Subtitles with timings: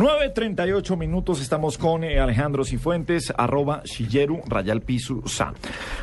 [0.00, 5.52] 9.38 minutos, estamos con eh, Alejandro Cifuentes, arroba Shigeru, Rayal Piso Sa.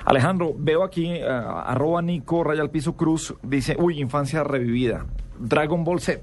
[0.06, 5.08] Alejandro, veo aquí, eh, arroba Nico, Rayal Piso Cruz, dice, uy, infancia revivida,
[5.40, 6.22] Dragon Ball Z.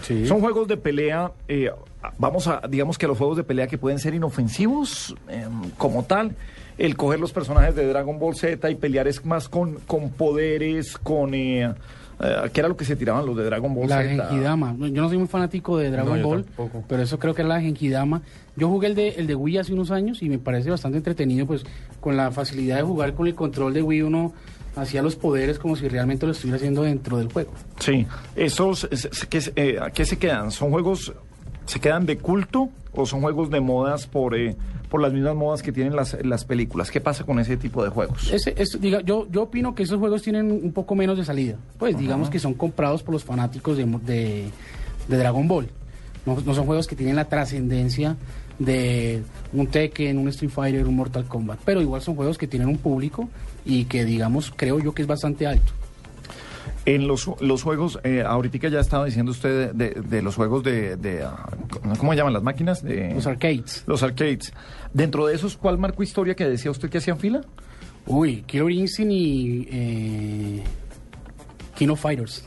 [0.00, 0.26] Sí.
[0.26, 1.70] Son juegos de pelea, eh,
[2.16, 5.46] vamos a, digamos que los juegos de pelea que pueden ser inofensivos eh,
[5.76, 6.36] como tal,
[6.78, 10.96] el coger los personajes de Dragon Ball Z y pelear es más con, con poderes,
[10.96, 11.34] con...
[12.20, 14.08] Eh, ¿Qué era lo que se tiraban los de Dragon Ball La Z?
[14.28, 14.74] Genkidama.
[14.78, 16.84] Yo no soy muy fanático de Dragon No, Ball, tampoco.
[16.88, 18.22] pero eso creo que era la Genkidama.
[18.56, 21.46] Yo jugué el de, el de Wii hace unos años y me parece bastante entretenido,
[21.46, 21.64] pues
[22.00, 24.32] con la facilidad de jugar con el control de Wii uno
[24.74, 27.52] hacía los poderes como si realmente lo estuviera haciendo dentro del juego.
[27.80, 30.50] Sí, esos, es- es- ¿qué, eh, ¿a qué se quedan?
[30.50, 31.12] ¿Son juegos,
[31.66, 34.56] se quedan de culto o son juegos de modas por, eh,
[34.88, 36.90] por las mismas modas que tienen las, las películas?
[36.90, 38.30] ¿Qué pasa con ese tipo de juegos?
[38.32, 41.56] Ese, es- diga, yo, yo opino que esos juegos tienen un poco menos de salida.
[41.78, 44.44] Pues digamos que son comprados por los fanáticos de, de,
[45.08, 45.68] de Dragon Ball.
[46.26, 48.16] No, no son juegos que tienen la trascendencia
[48.58, 51.60] de un Tekken, un Street Fighter, un Mortal Kombat.
[51.64, 53.28] Pero igual son juegos que tienen un público
[53.64, 55.72] y que digamos creo yo que es bastante alto.
[56.94, 60.62] En los, los juegos, eh, ahorita ya estaba diciendo usted de, de- de los juegos
[60.62, 61.50] de, de, ah,
[61.98, 62.82] ¿cómo se llaman las máquinas?
[62.82, 63.84] De, Los arcades.
[63.86, 64.52] Los arcades.
[64.94, 67.42] Dentro de esos, ¿cuál marcó historia que decía usted que hacían fila?
[68.06, 70.62] Uy, Killer Instinct y eh,
[71.76, 72.44] King of Fighters.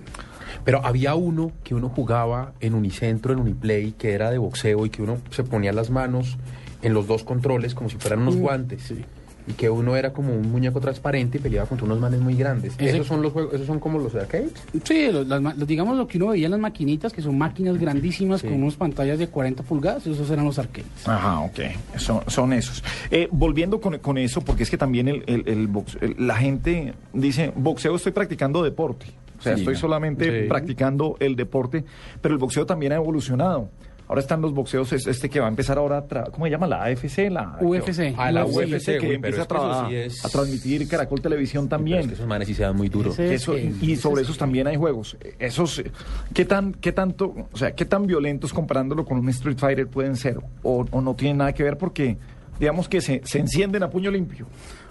[0.66, 4.90] Pero había uno que uno jugaba en Unicentro, en Uniplay, que era de boxeo y
[4.90, 6.38] que uno se ponía las manos
[6.82, 8.82] en los dos controles como si fueran unos Mm, guantes.
[8.82, 9.06] sí.
[9.48, 12.74] Y que uno era como un muñeco transparente y peleaba contra unos manes muy grandes.
[12.78, 14.52] Ese- Esos son los juegos, esos son como los de arcades.
[14.84, 18.42] Sí, los- las digamos lo que uno veía en las maquinitas, que son máquinas grandísimas
[18.42, 18.48] Sí.
[18.48, 20.88] con unas pantallas de 40 pulgadas, esos eran los arcades.
[21.06, 21.60] Ajá, ok.
[21.98, 22.84] Son, son esos.
[23.10, 26.36] Eh, volviendo con, con eso, porque es que también el, el- el box- el- la
[26.36, 29.08] gente dice, boxeo estoy practicando deporte.
[29.40, 30.48] O sea, Sí, estoy solamente Sí.
[30.48, 31.84] practicando el deporte,
[32.22, 33.70] pero el boxeo también ha evolucionado.
[34.12, 36.68] Ahora están los boxeos, es- este que va a empezar ahora, ¿cómo se llama?
[36.68, 38.14] La AFC, la UFC.
[38.18, 41.70] Ah, la UFC, UFC, que uy, empieza a, tra- sí es- a transmitir Caracol Televisión
[41.70, 42.00] Pero también.
[42.00, 43.14] es que esos manes sí se dan muy duro.
[43.18, 45.16] Eso- y sobre es- esos también hay juegos.
[45.40, 45.92] Esos, eh,
[46.34, 50.18] ¿qué tan, qué tanto, o sea, qué tan violentos comparándolo con un Street Fighter pueden
[50.18, 50.40] ser?
[50.62, 52.18] O, o no tienen nada que ver porque,
[52.60, 54.46] digamos que se, se encienden a puño limpio.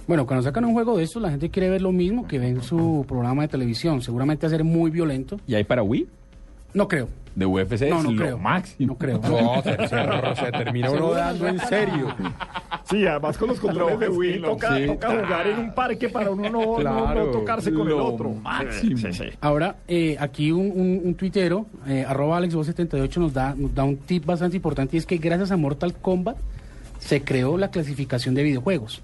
[0.08, 2.48] Bueno, cuando sacan un juego de estos, la gente quiere ver lo mismo que ve
[2.48, 4.00] en su programa de televisión.
[4.00, 5.38] Seguramente va a ser muy violento.
[5.46, 6.08] ¿Y hay para Wii?
[6.74, 7.08] No creo.
[7.34, 8.38] De UFC No, es no lo creo.
[8.38, 8.92] máximo.
[8.92, 9.20] No creo.
[9.20, 12.08] No, se, se- se termina uno dando en serio.
[12.90, 14.86] Sí, además con los controles de Wii toca, sí.
[14.86, 18.30] toca jugar en un parque para uno no, Claro, no tocarse con el otro.
[18.30, 18.98] máximo.
[18.98, 19.24] Sí, sí.
[19.40, 23.96] Ahora, eh, aquí un, un, un tuitero, eh, arroba AlexBo78, nos da, nos da un
[23.98, 26.36] tip bastante importante y es que gracias a Mortal Kombat
[26.98, 29.02] se creó la clasificación de videojuegos.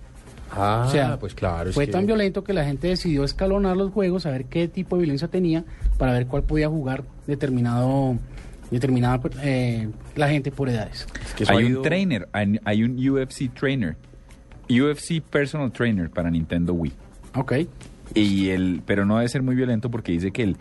[0.52, 1.68] Ah, o sea, pues claro.
[1.70, 4.68] es fue que- tan violento que la gente decidió escalonar los juegos, a ver qué
[4.68, 5.64] tipo de violencia tenía,
[5.98, 8.16] para ver cuál podía jugar determinado,
[8.70, 11.06] determinada eh, la gente por edades.
[11.24, 13.96] es que eso Hay ha un ido- trainer, hay, hay un UFC trainer.
[14.68, 16.92] UFC Personal Trainer para Nintendo Wii.
[17.36, 17.52] Ok.
[18.14, 20.56] Y el, pero no debe ser muy violento porque dice que el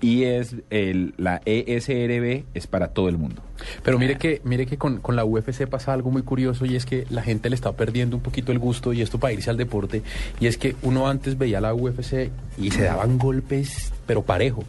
[0.00, 3.42] IS, el, la ESRB es para todo el mundo.
[3.82, 6.86] Pero mire que, mire que con, con la UFC pasa algo muy curioso y es
[6.86, 9.56] que la gente le está perdiendo un poquito el gusto y esto para irse al
[9.56, 10.02] deporte.
[10.40, 14.64] Y es que uno antes veía la UFC y se daban golpes, pero parejo.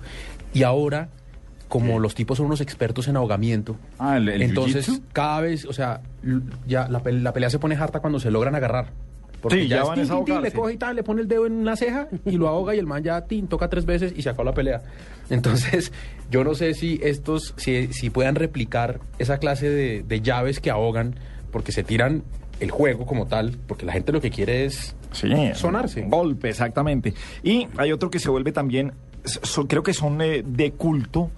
[0.54, 1.10] Y ahora,
[1.68, 5.74] como los tipos son unos expertos en ahogamiento, Ah, el, el entonces cada vez, o
[5.74, 6.02] sea,
[6.66, 8.92] ya la, la pelea se pone harta cuando se logran agarrar.
[9.42, 11.28] Porque Sí, ya es van tin, tin, tin, le coge y tal, le pone el
[11.28, 14.14] dedo en una ceja y lo ahoga y el man ya tin, toca tres veces
[14.16, 14.82] y se acabó la pelea.
[15.30, 15.92] Entonces,
[16.32, 20.72] yo no sé si estos, si, si puedan replicar esa clase de, de llaves que
[20.72, 21.16] ahogan,
[21.52, 22.24] porque se tiran
[22.60, 26.02] el juego como tal, porque la gente lo que quiere es Sí, Sonarse.
[26.02, 27.14] Golpe, exactamente.
[27.44, 28.92] Y hay otro que se vuelve también,
[29.24, 31.32] so- creo que son eh, de culto,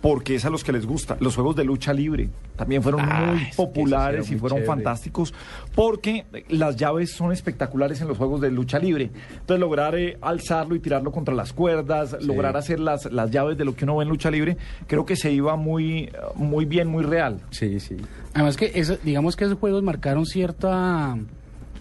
[0.00, 1.16] porque es a los que les gusta.
[1.20, 4.66] Los juegos de lucha libre también fueron Ah, muy populares y muy fueron chévere.
[4.66, 5.34] fantásticos,
[5.74, 9.10] porque las llaves son espectaculares en los juegos de lucha libre.
[9.32, 13.64] Entonces, lograr eh, alzarlo y tirarlo contra las cuerdas, lograr hacer las, las llaves de
[13.64, 14.56] lo que uno ve en lucha libre,
[14.86, 17.40] creo que se iba muy, muy bien, muy real.
[17.50, 17.96] Sí, sí.
[18.34, 21.16] Además que eso- digamos que esos juegos marcaron cierta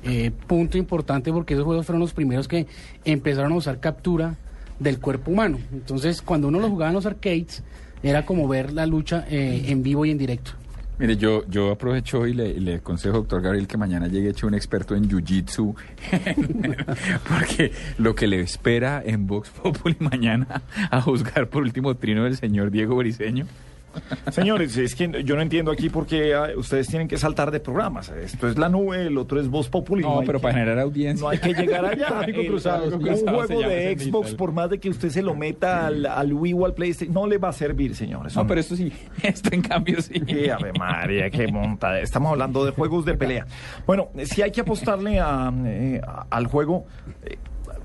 [0.04, 2.68] eh, punto importante porque esos juegos fueron los primeros que
[3.06, 4.36] empezaron a usar captura
[4.80, 5.58] del cuerpo humano.
[5.74, 7.64] Entonces, cuando uno lo jugaba en los arcades,
[8.04, 10.52] era como ver la lucha eh, en vivo y en directo.
[11.00, 14.54] Mire, yo, yo aprovecho y le, le aconsejo, doctor Gabriel, que mañana llegue hecho un
[14.54, 15.74] experto en Jiu-Jitsu,
[17.30, 20.62] porque lo que le espera en Vox Populi mañana
[20.92, 23.46] a juzgar por último trino del señor Diego Briseño.
[24.32, 27.60] Señores, es que yo no entiendo aquí por qué ah, ustedes tienen que saltar de
[27.60, 28.10] programas.
[28.10, 30.04] Esto es la nube, el otro es Voz Populi.
[30.04, 31.24] No, pero que- para generar audiencia.
[31.24, 32.08] No hay que llegar allá.
[32.08, 35.36] Tráfico El- cruzado, un cruzado juego de Xbox, por más de que usted se lo
[35.36, 38.36] meta al, al Wii o al PlayStation, no le va a servir, señores.
[38.36, 38.92] No, pero esto sí,
[39.24, 40.22] esto en cambio sí.
[40.28, 42.00] Sí, Ave María, qué monta.
[42.00, 43.46] Estamos hablando de juegos de pelea.
[43.86, 46.86] Bueno, si hay que apostarle a, eh, al juego,
[47.24, 47.38] eh,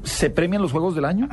[0.03, 1.29] ¿se premian los juegos del año?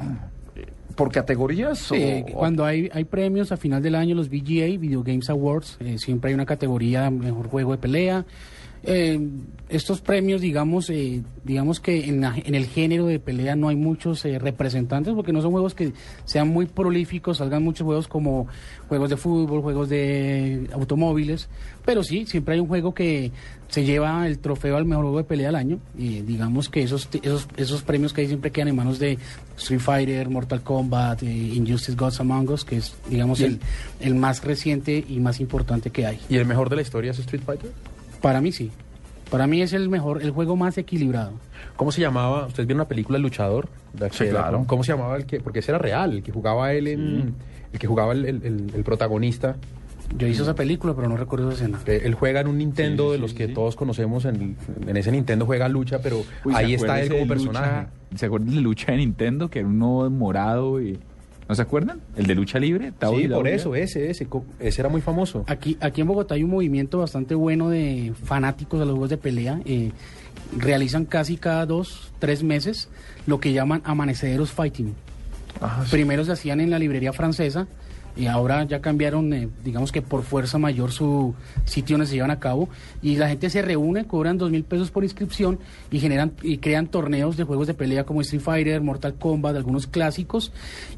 [0.96, 1.80] ¿Por categorías?
[1.80, 5.78] Sí, o- cuando hay, hay premios a final del año, los VGA, Video Games Awards,
[5.80, 8.26] eh, siempre hay una categoría mejor juego de pelea.
[8.84, 9.20] Eh,
[9.70, 13.76] estos premios, digamos, eh, digamos que en, la- en el género de pelea no hay
[13.76, 15.94] muchos eh, representantes porque no son juegos que
[16.26, 18.48] sean muy prolíficos, salgan muchos juegos como
[18.90, 21.48] juegos de fútbol, juegos de automóviles,
[21.86, 23.32] pero sí, siempre hay un juego que
[23.70, 27.08] se lleva el trofeo al mejor juego de pelea del año y digamos que esos,
[27.22, 29.18] esos, esos premios que hay siempre quedan en manos de
[29.58, 33.60] Street Fighter, Mortal Kombat, eh, Injustice Gods Among Us, que es, digamos, el-
[34.02, 36.20] el más reciente y más importante que hay.
[36.30, 37.72] ¿Y el mejor de la historia es Street Fighter?
[38.22, 38.72] Para mí sí.
[39.30, 41.32] Para mí es el mejor, el juego más equilibrado.
[41.78, 42.46] ¿Cómo se llamaba?
[42.48, 43.70] ¿Ustedes vieron la película El Luchador?
[44.12, 44.66] Sí, claro.
[44.68, 45.40] ¿Cómo se llamaba el que?
[45.40, 47.34] Porque ese era real, el que jugaba él en.
[47.72, 49.56] El que jugaba el, el- el- el protagonista.
[50.18, 51.80] Yo hice esa película, pero no recuerdo esa escena.
[51.86, 53.54] que Él juega en un Nintendo Sí, de sí, los que sí.
[53.54, 54.26] todos conocemos.
[54.26, 57.66] En, en ese Nintendo juega lucha, pero Uy, ¿se ahí está él como personaje.
[57.84, 58.18] lucha?
[58.18, 59.50] ¿Se acuerdan de lucha de Nintendo?
[59.50, 61.00] Que era uno morado y...
[61.52, 62.00] ¿No se acuerdan?
[62.16, 62.94] El de lucha libre.
[62.98, 64.26] Tao Sí, y por eso, ese, ese.
[64.58, 65.44] Ese era muy famoso.
[65.48, 69.18] Aquí, aquí en Bogotá hay un movimiento bastante bueno de fanáticos de los juegos de
[69.18, 69.60] pelea.
[69.66, 69.92] eh,
[70.58, 72.88] realizan casi cada dos, tres meses
[73.28, 74.96] lo que llaman amaneceros fighting.
[75.60, 75.92] Ah, sí.
[75.92, 77.68] Primero se hacían en la librería francesa
[78.16, 81.34] y ahora ya cambiaron, eh, digamos que por fuerza mayor su
[81.66, 82.70] sitio donde se llevan a cabo
[83.02, 85.60] y la gente se reúne, cobran dos mil pesos por inscripción
[85.92, 89.88] y generan y crean torneos de juegos de pelea como Street Fighter, Mortal Kombat, algunos
[89.88, 90.52] clásicos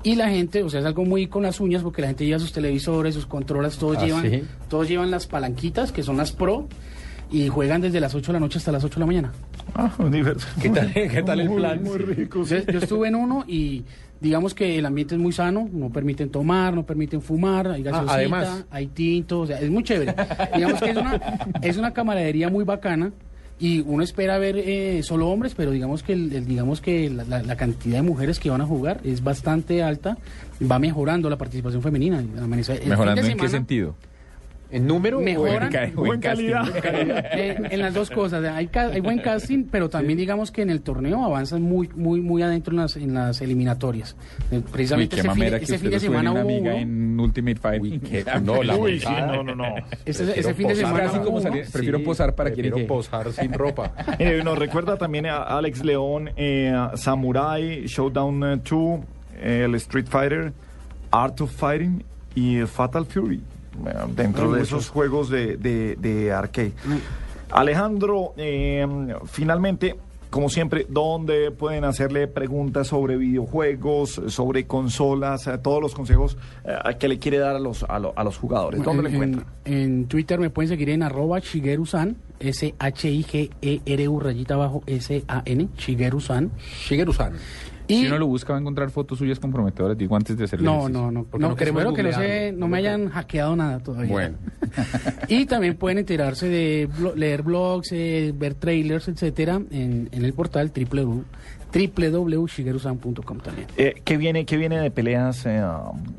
[0.03, 2.39] y la gente, o sea, es algo muy con las uñas porque la gente lleva
[2.39, 4.43] sus televisores, sus controlas, todos Ah, llevan, ¿sí?
[4.69, 6.67] todos llevan las palanquitas que son las pro
[7.33, 9.31] y juegan desde las 8 de la noche hasta las 8 de la mañana.
[9.75, 10.47] Ah, diverso.
[10.61, 11.83] ¿Qué tal- qué tal el plan?
[11.83, 12.45] Muy rico.
[12.45, 12.55] sí.
[12.71, 13.83] Yo estuve en uno y
[14.21, 18.13] digamos que el ambiente es muy sano, no permiten tomar, no permiten fumar, hay gaseosita,
[18.13, 18.65] además.
[18.71, 20.15] hay tinto, o sea, es muy chévere.
[20.55, 21.19] digamos que es una,
[21.61, 23.11] es una camaradería muy bacana
[23.59, 27.23] y uno espera ver eh, solo hombres, pero digamos que el, el- digamos que la,
[27.25, 30.17] la- la cantidad de mujeres que van a jugar es bastante alta,
[30.71, 32.21] va mejorando la participación femenina.
[32.21, 33.95] ¿Mejorando en qué sentido?
[34.73, 35.19] ¿En número?
[35.19, 35.71] en- Mejoran.
[35.73, 36.63] o en Buen calidad.
[36.63, 36.81] casting.
[37.33, 40.69] Eh, en las dos cosas, hay, ca- hay buen casting, pero también digamos que en
[40.69, 44.15] el torneo avanzan muy muy muy adentro en las, en las eliminatorias.
[44.51, 46.71] Eh, Uy, Precisamente qué ese fin, que ese fin de en semana una hubo amiga
[46.73, 46.81] uno.
[46.81, 47.91] en Ultimate Fighting.
[47.93, 49.65] Uy, qué- no, la Uy, sí, no, no, no.
[50.05, 52.77] Ese, Prefiero ese fin de posar semana hubo como salir- Prefiero posar para quien Prefiero
[52.77, 52.87] llegue.
[52.87, 53.93] posar sin ropa.
[54.19, 58.99] Mire, nos recuerda también a Alex León, eh, Samurai, Showdown eh, 2,
[59.41, 60.53] eh, el Street Fighter,
[61.11, 62.03] Art of Fighting
[62.35, 63.41] y eh, Fatal Fury, eh,
[64.15, 66.73] dentro de esos juegos de, de- de arcade.
[67.49, 68.85] Alejandro, eh,
[69.25, 69.95] finalmente,
[70.29, 76.35] como siempre, ¿dónde pueden hacerle preguntas sobre videojuegos, sobre consolas, eh, todos los consejos
[76.65, 78.81] eh, que le quiere dar a los, a, lo- a los jugadores?
[78.81, 79.45] ¿Dónde en, lo encuentran?
[79.65, 86.49] en- Twitter me pueden seguir en arroba Shigeru-san, S-H-I-G-E-R-U E rayita abajo S-A-N, Shigeru-san.
[86.87, 87.33] Shigeru-san.
[87.87, 90.59] Y Si uno lo busca va a encontrar fotos suyas comprometedoras, digo antes de hacer
[90.59, 93.79] el no, no, no, no, no queremos que no, se, no me hayan hackeado nada
[93.79, 94.11] todavía.
[94.11, 94.37] Bueno.
[95.27, 100.33] Y también pueden enterarse de blo- leer blogs, eh, ver trailers, etcétera, en, en el
[100.33, 101.23] portal www
[101.73, 103.67] www.shigerusan.com también.
[103.77, 105.45] Eh, ¿qué, viene, ¿Qué viene de peleas?
[105.47, 105.59] eh,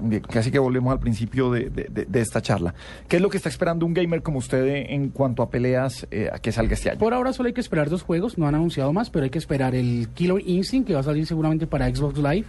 [0.01, 2.75] de- casi que volvemos al principio de, de- de- de esta charla.
[3.09, 6.07] ¿Qué es lo que está esperando un gamer como usted eh, en cuanto a peleas
[6.11, 6.99] eh, a que salga este año?
[6.99, 9.39] Por ahora solo hay que esperar dos juegos, no han anunciado más, pero hay que
[9.39, 12.47] esperar el Killer Instinct, que va a salir seguramente para Xbox Live.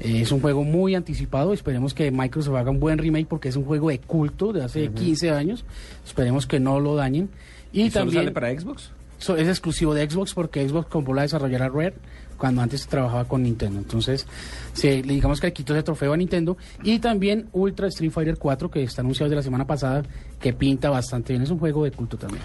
[0.00, 3.56] Eh, es un juego muy anticipado, esperemos que Microsoft haga un buen remake porque es
[3.56, 5.64] un juego de culto de hace 15 años,
[6.06, 7.28] esperemos que no lo dañen.
[7.72, 8.90] Y, ¿Y solo también sale para Xbox?
[9.18, 11.94] so- es exclusivo de Xbox porque Xbox compró la desarrolladora Rare
[12.36, 13.80] cuando antes trabajaba con Nintendo.
[13.80, 14.24] Entonces,
[14.72, 16.56] se, le digamos que le quitó ese trofeo a Nintendo.
[16.84, 20.04] Y también Ultra Street Fighter 4, que está anunciado desde la semana pasada,
[20.40, 21.42] que pinta bastante bien.
[21.42, 22.40] Es un juego de culto también.